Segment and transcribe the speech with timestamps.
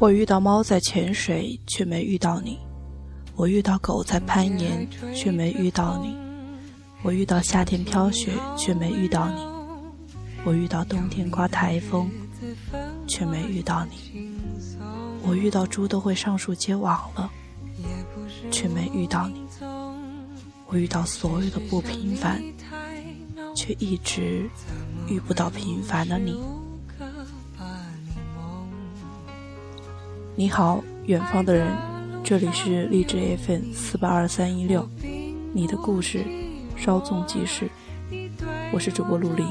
[0.00, 2.56] 我遇到猫在潜水，却没遇到你；
[3.34, 6.14] 我遇到狗在攀岩，却没遇到你；
[7.02, 9.40] 我遇到夏天飘雪，却没遇到你；
[10.44, 12.08] 我遇到冬天刮台风，
[13.08, 14.22] 却没遇到你；
[15.24, 17.28] 我遇到猪都会上树结网了，
[18.52, 19.40] 却没遇到你；
[20.68, 22.40] 我遇到所有的不平凡，
[23.56, 24.48] 却一直
[25.08, 26.40] 遇不到平凡的你。
[30.38, 31.66] 你好，远方的人，
[32.22, 34.88] 这里是励志 FM 四八二三一六，
[35.52, 36.24] 你的故事
[36.76, 37.68] 稍纵即逝，
[38.72, 39.44] 我是主播陆离。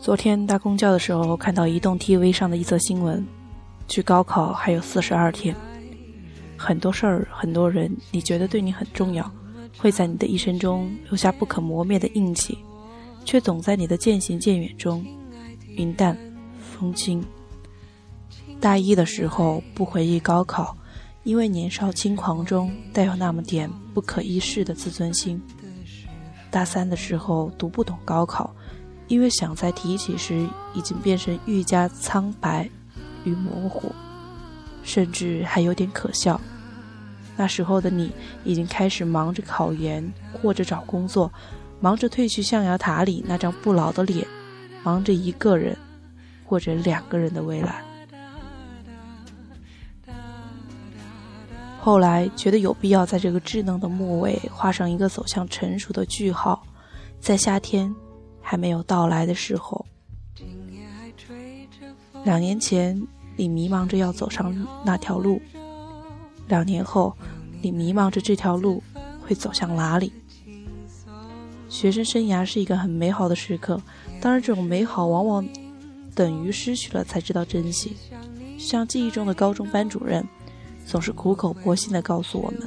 [0.00, 3.26] 昨天搭公交的时候，看到移动 TV 上的一则新闻。
[3.90, 5.52] 距高考还有四十二天，
[6.56, 9.28] 很多事儿，很多人，你觉得对你很重要，
[9.76, 12.56] 会在你的一生中留下不可磨灭的印记，
[13.24, 15.04] 却总在你的渐行渐远中
[15.76, 16.16] 云淡
[16.60, 17.20] 风轻。
[18.60, 20.76] 大一的时候不回忆高考，
[21.24, 25.42] 因为年少轻狂中带有那么点不可一世的自尊心。
[26.48, 28.54] 大三的时候读不懂高考，
[29.08, 32.70] 因为想在提起时已经变成愈加苍白。
[33.24, 33.92] 与模糊，
[34.82, 36.40] 甚至还有点可笑。
[37.36, 38.12] 那时候的你
[38.44, 41.32] 已经开始忙着考研，或者找工作，
[41.80, 44.26] 忙着褪去象牙塔里那张不老的脸，
[44.82, 45.76] 忙着一个人
[46.44, 47.82] 或者两个人的未来。
[51.78, 56.62] 后来觉得有必要在这个稚嫩的末尾画上一个走向成熟的句号，
[57.18, 57.90] 在夏天
[58.42, 59.86] 还没有到来的时候。
[62.24, 63.00] 两年前，
[63.36, 64.54] 你迷茫着要走上
[64.84, 65.40] 那条路；
[66.48, 67.16] 两年后，
[67.62, 68.82] 你迷茫着这条路
[69.22, 70.12] 会走向哪里？
[71.68, 73.80] 学生生涯是一个很美好的时刻，
[74.20, 75.48] 当然，这种美好往往
[76.14, 77.96] 等于失去了才知道珍惜。
[78.58, 80.26] 像记忆中的高中班主任，
[80.84, 82.60] 总是苦口婆心地告诉我们：“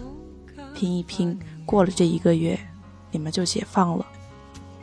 [0.74, 2.58] 拼一拼，过了这一个月，
[3.12, 4.06] 你们就解放了。”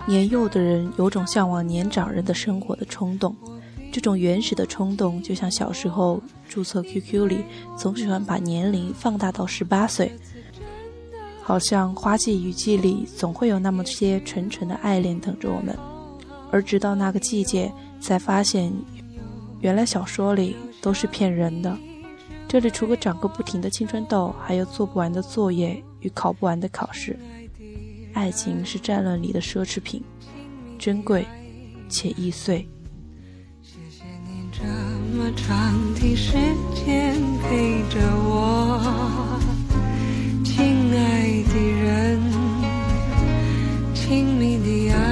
[0.06, 3.34] 年幼的人有种向往年长人的生活的冲动。
[3.92, 7.44] 这种原始的冲动，就像小时候注册 QQ 里
[7.76, 10.12] 总喜欢把年龄放大到十八岁，
[11.42, 15.76] 好像花季雨季里总会有那么些纯纯的爱恋等着我们，
[16.52, 18.72] 而直到那个季节，才发现
[19.60, 21.76] 原来小说里都是骗人的。
[22.46, 27.18] 这里除了长个不停的青春痘，还有做不完的作业与考不完的考试。
[28.12, 30.02] 爱情是战乱里的奢侈品，
[30.78, 31.26] 珍贵
[31.88, 32.68] 且易碎。
[33.62, 34.62] 谢谢你这
[35.16, 36.32] 么长的时
[36.74, 39.40] 间陪着我，
[40.44, 40.56] 亲
[40.92, 42.20] 爱的人，
[43.94, 45.09] 亲密的爱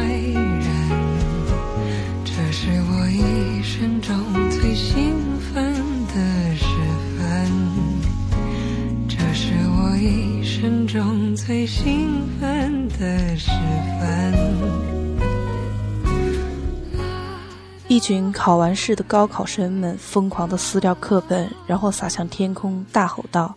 [18.08, 23.54] 群考完试的高考生们疯狂地撕掉课本，然后撒向天空，大吼道：“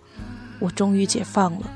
[0.60, 1.72] 我终于解放了！”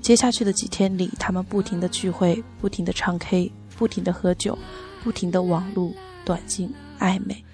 [0.00, 4.56] 接下去的几天里，他们不停地聚会，不停地唱 K，不停地喝酒，
[5.02, 7.44] 不停地网路短信暧昧。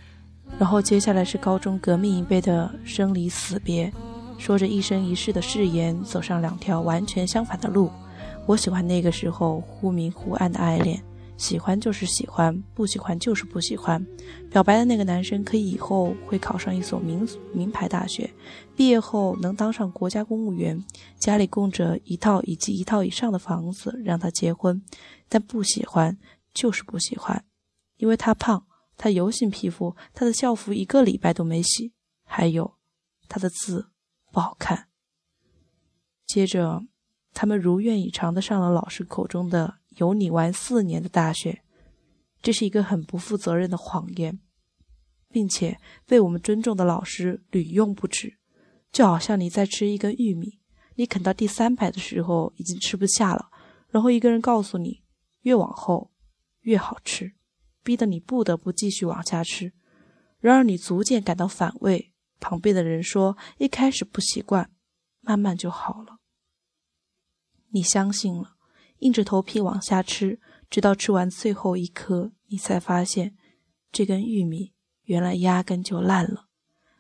[0.58, 3.90] 然后接下来是高中革命一辈的生离死别，
[4.36, 7.90] 说着一生一世的誓言，走上两条完全相反的路。
[8.44, 11.02] 我喜欢那个时候忽明忽暗的爱恋。
[11.42, 14.00] 喜欢就是喜欢，不喜欢就是不喜欢。
[14.48, 18.32] 表白的那个男生可以以后会考上一所名名牌大学，
[18.76, 20.80] 毕业后能当上国家公务员，
[21.18, 24.80] 家里供着一套以及一套以上的房子让他结婚。
[25.28, 26.16] 但不喜欢
[26.54, 27.44] 就是不喜欢，
[27.96, 28.64] 因为他胖，
[28.96, 31.92] 他油性皮肤，他的校服一个礼拜都没洗，
[32.24, 32.74] 还有
[33.28, 33.88] 他的字
[34.30, 34.86] 不好看。
[36.24, 36.84] 接着，
[37.34, 39.81] 他们如愿以偿的上了老师口中的。
[39.96, 41.62] 有你玩四年的大学，
[42.40, 44.40] 这是一个很不负责任的谎言，
[45.28, 48.38] 并且被我们尊重的老师屡用不止。
[48.90, 50.60] 就好像你在吃一根玉米，
[50.96, 53.50] 你啃到第三排的时候已经吃不下了，
[53.88, 55.02] 然后一个人告诉你
[55.42, 56.10] 越往后
[56.60, 57.32] 越好吃，
[57.82, 59.72] 逼得你不得不继续往下吃。
[60.40, 64.70] 然而你逐渐感到反胃，旁边的人说一开始不习惯，
[65.20, 66.18] 慢慢就好了。
[67.70, 68.56] 你相信了。
[69.02, 70.40] 硬着头皮往下吃，
[70.70, 73.36] 直到吃完最后一颗，你才发现，
[73.90, 74.72] 这根玉米
[75.04, 76.46] 原来压根就烂了。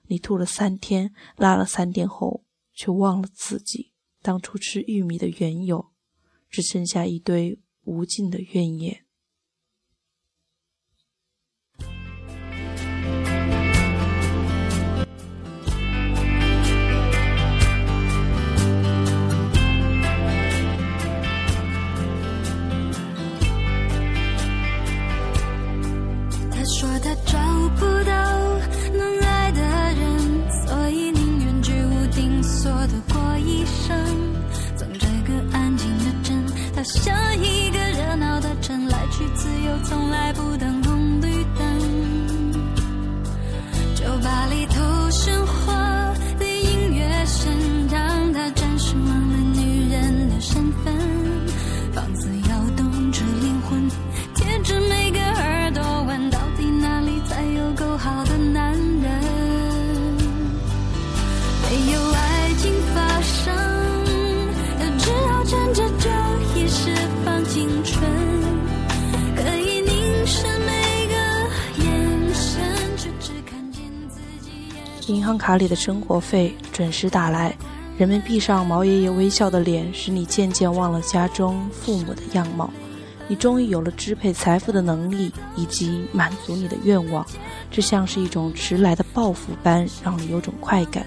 [0.08, 2.44] 你吐了三天，拉了三天后，
[2.74, 5.92] 却忘了自己当初吃玉米的缘由，
[6.50, 9.01] 只剩下一堆无尽的怨言。
[75.14, 77.54] 银行卡里的生活费准时打来，
[77.98, 82.70] 人们闭上毛爷爷微笑的脸，使你渐渐忘了家中父母的样貌。
[83.28, 87.24] 你终于有了支配财富的能力，以及满足你的愿望，
[87.70, 91.06] 这像是一种迟来的报复般，让你有种快感。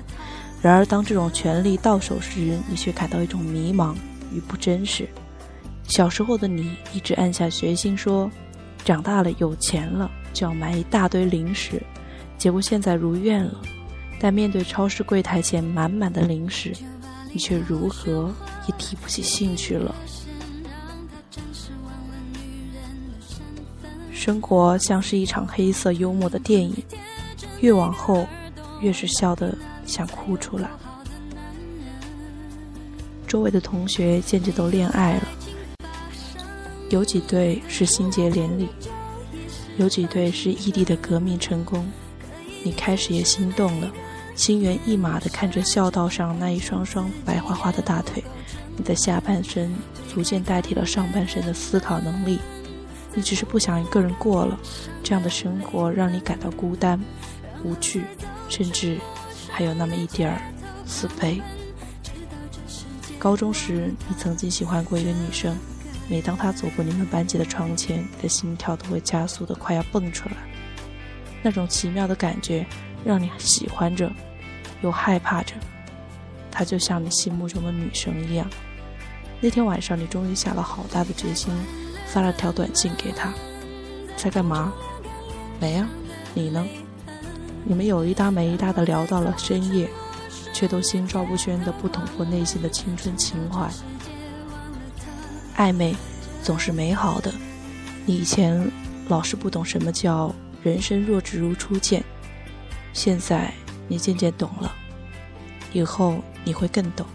[0.62, 3.94] 然而，当这种权利到手时，你却感到一种迷茫
[4.31, 5.08] 与不真实。
[5.88, 8.31] 小时候的你一直暗下决心说，
[8.84, 11.81] 长大了有钱了就要买一大堆零食，
[12.38, 13.62] 结果现在如愿了。
[14.20, 16.74] 但面对超市柜台前满满的零食，
[17.32, 18.34] 你却如何
[18.68, 19.94] 也提不起兴趣了。
[24.12, 26.74] 生活像是一场黑色幽默的电影，
[27.62, 28.26] 越往后，
[28.82, 30.70] 越是笑得想哭出来。
[33.28, 35.28] 周围的同学渐渐都恋爱了，
[36.90, 38.70] 有几对是心结连理，
[39.78, 41.86] 有几对是异地的革命成功，
[42.64, 43.92] 你开始也心动了。
[44.36, 48.22] 心猿意马地看着校道上那一双双白花花的大腿，
[48.76, 49.74] 你的下半身
[50.14, 52.40] 逐渐代替了上半身的思考能力。
[53.14, 54.60] 你只是不想一个人过了，
[55.02, 57.00] 这样的生活让你感到孤单、
[57.64, 58.04] 无趣，
[58.50, 59.00] 甚至
[59.50, 60.42] 还有那么一点儿
[60.86, 61.42] 自卑。
[63.18, 65.56] 高中时，你曾经喜欢过一个女生，
[66.10, 70.36] 每当她走过你们班级的窗前，你的心跳都会加速的快要蹦出来。
[71.42, 72.66] 那种奇妙的感觉，
[73.06, 74.12] 让你喜欢着。
[74.81, 75.54] 又害怕着，
[76.52, 78.46] 她就像你心目中的女神一样。
[79.40, 81.54] 那天晚上，你终于下了好大的决心，
[82.07, 83.34] 发了条短信给她
[84.18, 84.74] ：“在干嘛
[85.62, 85.88] ？”“没啊，
[86.34, 86.66] 你呢？”
[87.63, 89.90] 你们有一搭没一搭的聊到了深夜，
[90.54, 93.68] 却都心照不宣的不捅破内心的青春情怀。
[95.58, 95.96] 暧昧
[96.44, 97.34] 总是美好的，
[98.06, 98.70] 你以前
[99.08, 102.03] 老是不懂什么叫人生若只如初见，
[102.96, 103.54] 现在。
[103.88, 104.75] 你渐渐懂了，
[105.72, 107.06] 以后你会更懂。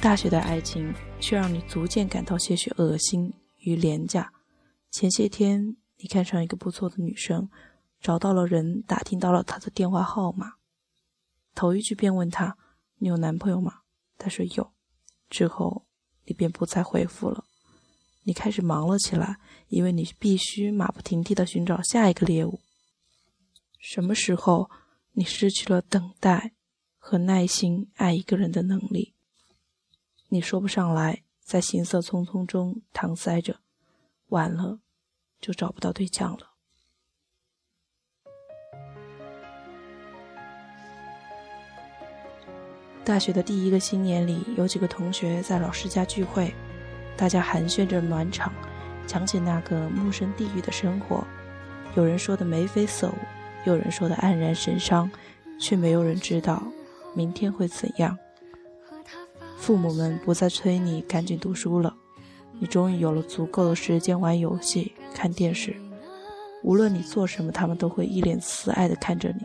[0.00, 4.32] 大学的爱情却让你逐渐感到些许恶心与廉价。
[4.90, 7.48] 前些天你看上一个不错的女生，
[8.00, 10.54] 找到了人，打听到了她的电话号码，
[11.54, 12.58] 头一句便问她
[12.98, 13.82] ：“你有男朋友吗？”
[14.18, 14.72] 她说有。
[15.30, 15.86] 之后
[16.24, 17.44] 你便不再回复了。
[18.24, 19.38] 你开始忙了起来，
[19.68, 22.58] 因为你必须马不停蹄地寻找下一个猎物。
[23.88, 24.68] 什么时候，
[25.12, 26.54] 你失去了等待
[26.98, 29.14] 和耐心爱一个人的能力？
[30.28, 33.60] 你说不上来，在行色匆匆中搪塞着，
[34.30, 34.80] 晚了
[35.40, 36.50] 就找不到对象了。
[43.04, 46.52] 大学的第一个新年里，有几个同学在老师家聚会，
[47.16, 48.52] 大家寒暄着暖场，
[49.06, 51.24] 讲起那个陌生地域的生活，
[51.94, 53.35] 有人说的眉飞色舞。
[53.66, 55.10] 有人说的黯然神伤，
[55.58, 56.62] 却没有人知道
[57.14, 58.16] 明天会怎样。
[59.58, 61.94] 父母们不再催你赶紧读书了，
[62.60, 65.74] 你终于有了足够的时间玩游戏、看电视。
[66.62, 69.40] 无论你做什么，他们都会一脸慈爱地看着你，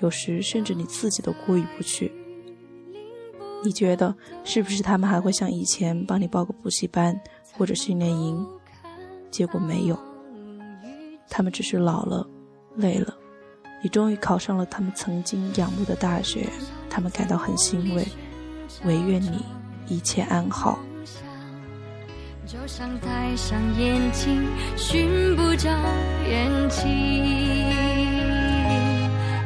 [0.00, 2.12] 有时甚至你自己都过意不去。
[3.64, 7.20] 你觉得是不是他们还会像以前帮你报个补习班
[7.52, 8.46] 或者训练营？
[9.30, 9.98] 结果没有，
[11.28, 12.28] 他们只是老了，
[12.76, 13.16] 累了。
[13.80, 16.48] 你终于考上了他们曾经仰慕的大学
[16.90, 18.06] 他们感到很欣慰
[18.84, 19.44] 唯愿你
[19.86, 20.78] 一切安好。
[22.48, 24.42] 就像戴上眼镜
[24.74, 25.68] 寻不着
[26.26, 26.88] 眼睛。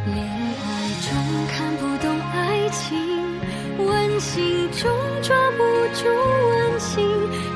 [0.07, 0.71] 恋爱
[1.03, 1.13] 中
[1.49, 2.97] 看不懂爱情
[3.85, 4.89] 温情中
[5.21, 5.65] 抓不
[5.97, 6.07] 住
[6.51, 7.03] 温情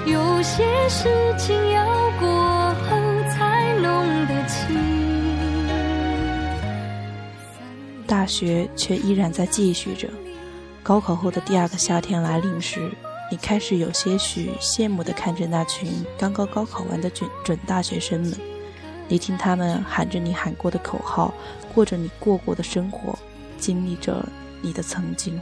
[0.04, 2.35] 有些事情要过
[8.06, 10.08] 大学却依然在继续着。
[10.82, 12.90] 高考后的第二个夏天来临时，
[13.30, 18.32] 你开始有些许羡慕地看着那群刚刚高考完的准准大学生们。
[19.08, 21.34] 你听他们喊着你喊过的口号，
[21.74, 23.18] 过着你过过的生活，
[23.58, 24.24] 经历着
[24.62, 25.40] 你的曾经。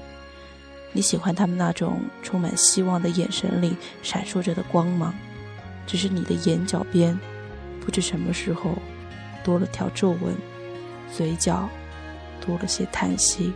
[0.92, 5.14] 你喜欢他们那种充满希望的眼神里闪烁着的光芒，
[5.86, 7.18] 只是你的眼角边，
[7.84, 8.76] 不知什么时候
[9.42, 10.34] 多了条皱纹，
[11.12, 11.68] 嘴角
[12.40, 13.52] 多了些叹息。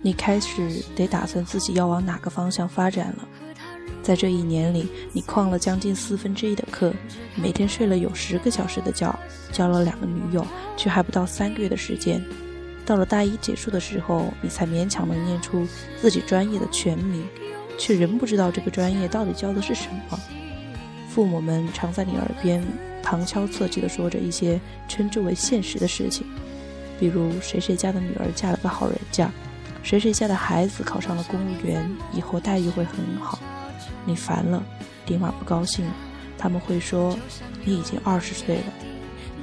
[0.00, 3.28] 你开始得打算自己要往哪个方向发展了。
[4.00, 6.94] 在这一年里，你旷了将近四分之一的课，
[7.34, 9.14] 每天睡了有十个小时的觉，
[9.52, 10.46] 交了两个女友，
[10.76, 12.24] 却还不到三个月的时间。
[12.86, 15.66] 到了大一结束的时候，你才勉强能念出
[16.00, 17.26] 自己专业的全名，
[17.76, 20.18] 却仍不知道这个专业到底教的是什么。
[21.10, 22.64] 父母们常在你耳边
[23.08, 26.26] 旁敲侧击地说着一些称之为现实的事情，
[27.00, 29.30] 比如谁谁家的女儿嫁了个好人家，
[29.82, 33.38] 谁谁家的孩子考上了公务员，以后待遇会很好。
[34.04, 34.62] 你烦了，
[35.06, 35.90] 爹妈不高兴，
[36.36, 37.18] 他们会说
[37.64, 38.64] 你已经二十岁了，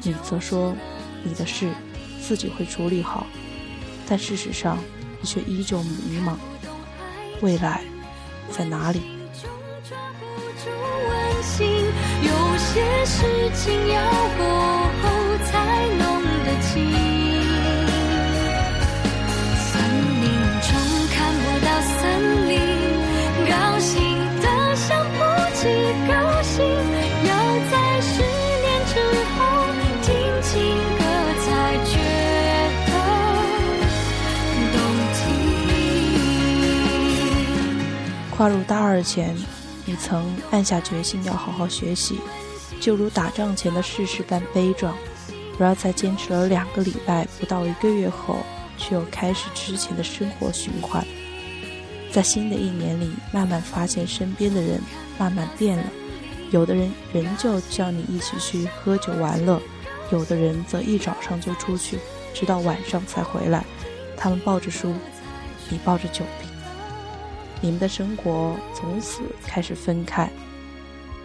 [0.03, 0.75] 你则说
[1.23, 1.67] 你的事。
[2.21, 3.25] 自己会处理好，
[4.07, 4.77] 但事实上，
[5.21, 6.35] 你却依旧迷茫。
[7.41, 7.81] 未来
[8.51, 9.01] 在哪里？
[11.45, 11.65] 心
[12.23, 13.15] 有些事
[13.53, 14.01] 情要
[14.37, 14.43] 过
[15.01, 15.03] 后
[15.45, 15.53] 才
[15.99, 16.03] 弄
[16.43, 16.73] 得清。
[19.61, 19.71] 森
[20.21, 20.25] 林
[20.61, 20.67] 中
[21.13, 21.95] 看不到森
[22.49, 22.53] 林，
[23.47, 23.93] 高兴
[24.41, 25.17] 的想不
[25.53, 25.61] 起
[26.07, 26.11] 高
[26.41, 26.53] 兴，
[27.23, 27.31] 要
[27.71, 28.11] 在十
[28.63, 28.93] 年之
[29.37, 29.37] 后
[30.01, 30.05] 听
[30.41, 30.51] 情
[30.97, 31.01] 歌
[31.45, 31.45] 才
[31.85, 31.93] 觉
[32.87, 32.89] 得
[34.73, 34.75] 动
[35.13, 35.15] 听。
[38.31, 39.37] 跨入大二前，
[39.85, 42.19] 你曾暗下决心要好好学习，
[42.81, 44.95] 就如打仗前的誓师般悲壮。
[45.57, 48.39] 然而，在坚持了两个礼拜不到一个月后，
[48.77, 51.05] 却又开始之前的生活循环。
[52.11, 54.81] 在新的一年里，慢慢发现身边的人
[55.17, 55.83] 慢慢变了，
[56.51, 59.61] 有的人仍旧叫你一起去喝酒玩乐，
[60.11, 61.99] 有的人则一早上就出去，
[62.33, 63.63] 直到晚上才回来。
[64.17, 64.93] 他们抱着书，
[65.69, 66.44] 你抱着酒瓶，
[67.65, 70.29] 你们的生活从此开始分开。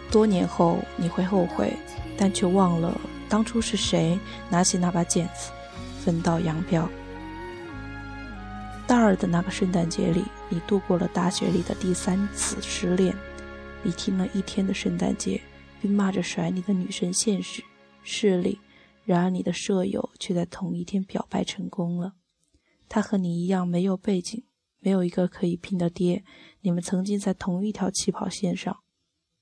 [0.09, 1.71] 多年后你会后悔，
[2.17, 4.17] 但却忘了当初是谁
[4.49, 5.51] 拿起那把剪子，
[6.03, 6.89] 分道扬镳。
[8.87, 13.15] 大二的那个圣诞节里，你度过了大学里的第三次失恋。
[13.83, 15.39] 你听了一天的圣诞节，
[15.79, 17.63] 并骂着甩你的女生现实
[18.01, 18.59] 势利。
[19.05, 22.13] 然而你的舍友却在同一天表白成功了。
[22.89, 24.43] 他和你一样没有背景，
[24.81, 26.25] 没有一个可以拼的爹。
[26.59, 28.83] 你们曾经在同一条起跑线上，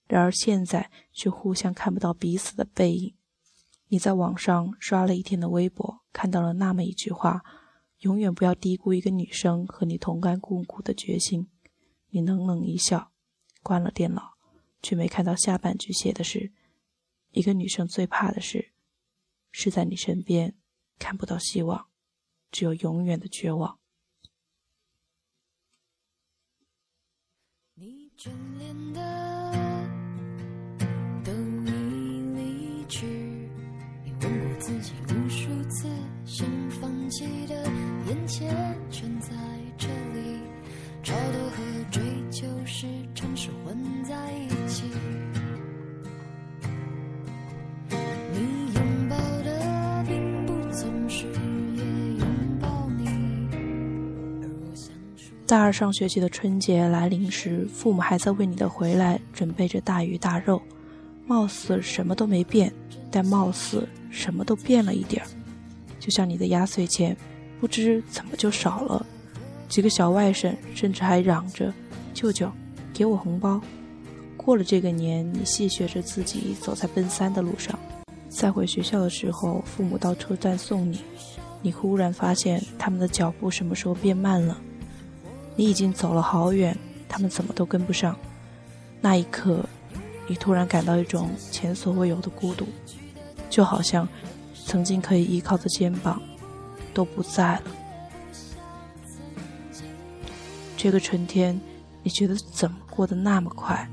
[0.05, 3.15] 然而现在却互相看不到彼此的背影。
[3.87, 7.43] 你在网上刷了一天的微博，看到了那么一句话。
[7.99, 11.49] 永远不要低估一个女生和你同甘共苦的决心。
[12.11, 13.11] 你冷冷一笑，
[13.61, 14.37] 关了电脑，
[14.81, 16.53] 却没看到下半句写的是：
[17.31, 18.71] 一个女生最怕的是，
[19.51, 20.55] 是在你身边
[20.97, 21.87] 看不到希望，
[22.49, 23.79] 只有永远的绝望。
[28.19, 28.99] 眷恋的
[31.23, 33.05] 都已离去，
[34.03, 35.87] 你问过自己无数次，
[36.25, 37.55] 想放弃的
[38.09, 38.53] 眼前
[55.49, 60.61] 大二上学期的春节来临时，父母还在为你的回来准备着大鱼大肉，
[61.25, 62.71] 貌似什么都没变，
[63.09, 65.27] 但貌似什么都变了一点儿。
[65.99, 67.17] 就像你的压岁钱，
[67.59, 69.03] 不知怎么就少了。
[69.67, 71.73] 几个小外甥甚至还嚷着
[72.13, 72.51] ：“舅舅，
[72.93, 73.59] 给我红包。”
[74.37, 77.79] 过了这个年，你戏谑着自己走在奔三的路上。
[78.29, 80.99] 在回学校的时候，父母到车站送你，
[81.63, 84.55] 你忽然发现他们的脚步什么时候变慢了。
[85.59, 86.73] 你已经走了好远，
[87.09, 88.17] 他们怎么都跟不上。
[89.01, 89.61] 那一刻，
[90.25, 92.65] 你突然感到一种前所未有的孤独，
[93.49, 94.07] 就好像
[94.53, 96.21] 曾经可以依靠的肩膀
[96.93, 97.63] 都不在了。
[100.77, 101.59] 这个春天，
[102.03, 103.85] 你觉得怎么过得那么快？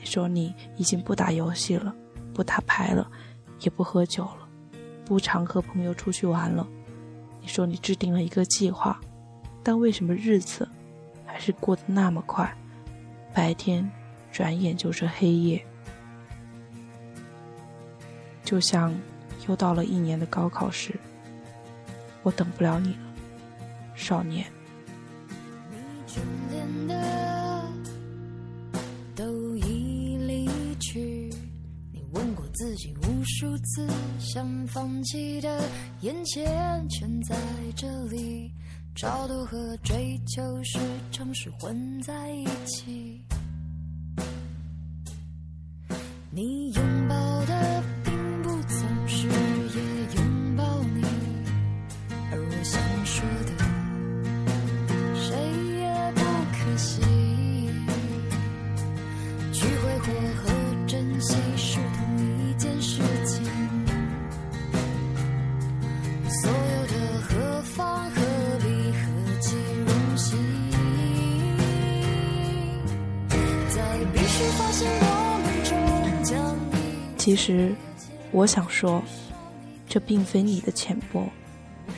[0.00, 1.94] 你说你已经不打游戏了，
[2.34, 3.08] 不打牌了，
[3.60, 4.48] 也不喝酒了，
[5.04, 6.66] 不常和朋友出去玩了。
[7.40, 9.00] 你说你制定了一个计划，
[9.66, 10.68] 但为什么日子
[11.24, 12.48] 还是过得那么快？
[13.34, 13.90] 白天
[14.30, 15.66] 转眼就是黑夜，
[18.44, 18.94] 就像
[19.48, 20.94] 又到了一年的高考时，
[22.22, 22.98] 我等不了你了，
[23.96, 24.46] 少年。
[32.58, 33.86] 自己无数次
[34.18, 35.62] 想放弃的，
[36.00, 37.36] 眼前全在
[37.76, 38.50] 这里。
[38.96, 40.78] 超度和追求时
[41.12, 43.22] 常是混在一起。
[46.30, 47.35] 你拥抱
[77.16, 77.74] 其实，
[78.30, 79.02] 我想说，
[79.88, 81.26] 这并非你的浅薄，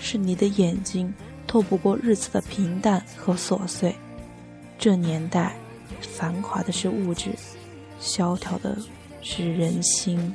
[0.00, 1.12] 是你的眼睛
[1.46, 3.94] 透不过日子的平淡和琐碎。
[4.78, 5.54] 这年代，
[6.00, 7.30] 繁华的是物质，
[8.00, 8.78] 萧条的
[9.20, 10.34] 是人心。